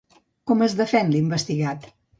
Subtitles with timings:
[0.51, 1.91] Com es defèn l'investigat?